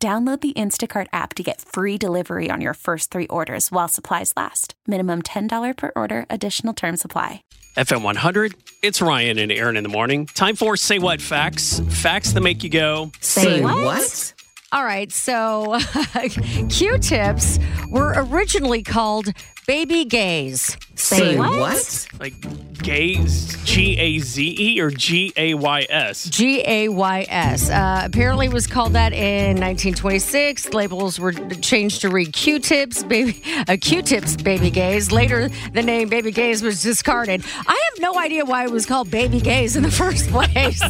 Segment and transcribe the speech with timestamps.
[0.00, 4.32] Download the Instacart app to get free delivery on your first three orders while supplies
[4.36, 4.74] last.
[4.86, 7.42] Minimum $10 per order, additional term supply.
[7.76, 8.54] FM 100,
[8.84, 10.26] it's Ryan and Aaron in the morning.
[10.26, 11.80] Time for Say What Facts.
[11.90, 13.10] Facts that make you go.
[13.20, 14.34] Say what?
[14.70, 15.80] All right, so
[16.68, 17.58] Q tips
[17.90, 19.32] were originally called
[19.66, 20.76] baby gays.
[20.98, 22.06] Say what?
[22.18, 22.34] Like
[22.82, 26.28] gays, G A Z E or G A Y S?
[26.28, 27.70] G A Y S.
[27.70, 30.72] Uh, apparently, it was called that in 1926.
[30.74, 35.12] Labels were changed to read Q tips, baby, uh, Q tips, baby gays.
[35.12, 37.44] Later, the name baby gays was discarded.
[37.66, 40.80] I have no idea why it was called baby gays in the first place.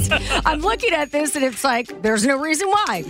[0.47, 3.05] I'm looking at this and it's like, there's no reason why.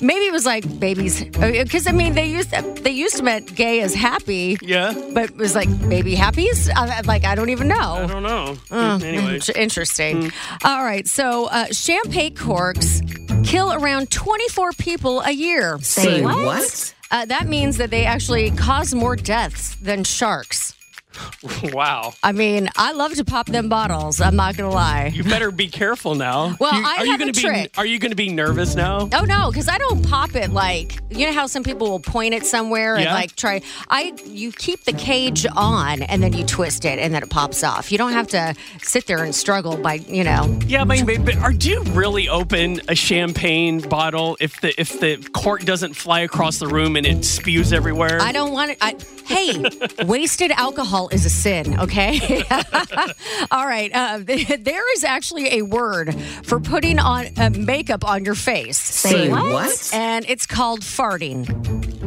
[0.00, 3.80] Maybe it was like babies, because I mean they used they used to meant gay
[3.80, 4.92] as happy, Yeah?
[5.14, 6.70] but it was like baby happies.
[6.74, 7.94] I, like I don't even know.
[7.94, 8.56] I don't know.
[8.70, 9.48] Oh, Anyways.
[9.48, 10.32] in- Interesting.
[10.64, 11.06] All right.
[11.08, 13.00] So, uh, champagne corks
[13.44, 15.78] kill around 24 people a year.
[15.80, 16.94] Say what?
[17.10, 20.74] Uh, that means that they actually cause more deaths than sharks.
[21.72, 22.14] wow.
[22.22, 24.20] I mean, I love to pop them bottles.
[24.20, 25.10] I'm not going to lie.
[25.14, 26.56] You better be careful now.
[26.62, 27.74] Well, You- I are you have gonna a be trick.
[27.78, 29.08] are you going to be nervous now?
[29.12, 32.34] Oh no, because I don't pop it like you know how some people will point
[32.34, 33.14] it somewhere and Yeah.
[33.14, 33.62] like try.
[33.88, 37.64] I you keep the cage on and then you twist it and then it pops
[37.64, 37.90] off.
[37.90, 40.58] You don't have to sit there and struggle by you know.
[40.66, 45.16] Yeah, but, but are do you really open a champagne bottle if the if the
[45.32, 48.20] cork doesn't fly across the room and it spews everywhere?
[48.20, 48.78] I don't want it.
[48.80, 48.96] I,
[49.26, 49.64] hey,
[50.04, 52.42] wasted alcohol is a sin, okay?
[53.50, 53.90] All right.
[53.92, 56.14] Uh, there is actually a word
[56.44, 58.78] for putting on uh, makeup on your face.
[58.78, 59.90] Say what?
[59.92, 61.48] And it's called farting.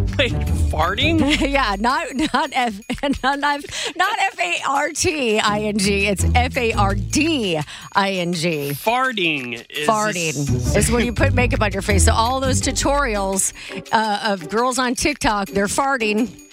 [0.17, 1.19] Wait, farting?
[1.51, 2.79] yeah, not not F
[3.23, 3.61] not not
[3.97, 6.07] not F A R T I N G.
[6.07, 7.59] It's F A R D
[7.94, 8.69] I N G.
[8.69, 9.66] Farting.
[9.69, 12.05] Is Farting is when you put makeup on your face.
[12.05, 13.53] So all those tutorials
[13.91, 16.44] uh, of girls on TikTok, they're farting.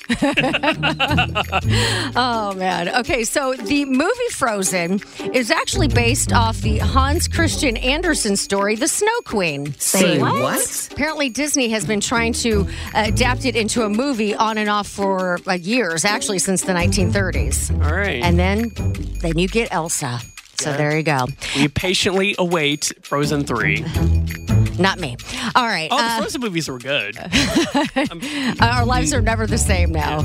[2.16, 2.88] Oh man.
[3.00, 5.00] Okay, so the movie Frozen
[5.32, 9.74] is actually based off the Hans Christian Andersen story, The Snow Queen.
[9.78, 10.88] Say what?
[10.92, 15.38] Apparently, Disney has been trying to adapt it into a movie on and off for
[15.46, 17.72] uh, years, actually since the 1930s.
[17.84, 18.22] All right.
[18.22, 18.72] And then,
[19.20, 20.20] then you get Elsa.
[20.58, 21.26] So there you go.
[21.56, 24.41] we patiently await Frozen 3.
[24.78, 25.16] Not me.
[25.54, 25.88] All right.
[25.90, 27.16] Oh, the uh, Frozen movies were good.
[28.60, 30.20] our lives are never the same now.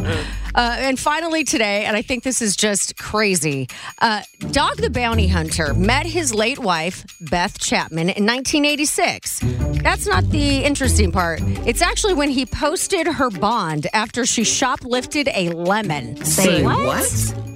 [0.55, 3.67] Uh, and finally, today, and I think this is just crazy
[3.99, 4.21] uh,
[4.51, 9.39] Dog the Bounty Hunter met his late wife, Beth Chapman, in 1986.
[9.83, 11.39] That's not the interesting part.
[11.65, 16.23] It's actually when he posted her bond after she shoplifted a lemon.
[16.23, 17.46] Say what?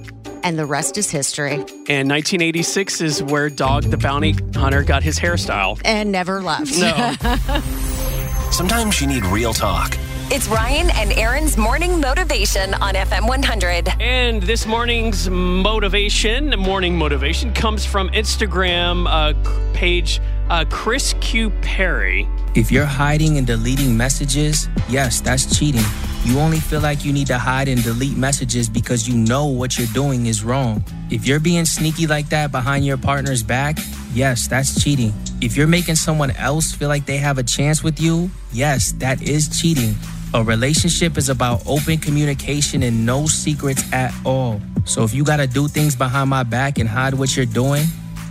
[0.44, 1.54] And the rest is history.
[1.88, 5.80] And 1986 is where Dog the Bounty Hunter got his hairstyle.
[5.84, 6.76] And never left.
[6.78, 7.14] No.
[8.50, 9.96] Sometimes you need real talk.
[10.34, 13.88] It's Ryan and Aaron's morning motivation on FM 100.
[14.00, 19.34] and this morning's motivation, morning motivation, comes from Instagram uh,
[19.74, 22.26] page uh, Chris Q Perry.
[22.54, 25.84] If you're hiding and deleting messages, yes, that's cheating.
[26.24, 29.76] You only feel like you need to hide and delete messages because you know what
[29.76, 30.84] you're doing is wrong.
[31.10, 33.78] If you're being sneaky like that behind your partner's back,
[34.14, 35.12] yes, that's cheating.
[35.40, 39.20] If you're making someone else feel like they have a chance with you, yes, that
[39.20, 39.96] is cheating.
[40.32, 44.60] A relationship is about open communication and no secrets at all.
[44.84, 47.84] So if you gotta do things behind my back and hide what you're doing,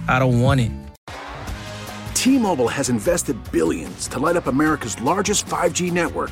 [0.08, 0.72] I don't want it.
[2.14, 6.32] T-Mobile has invested billions to light up America's largest 5G network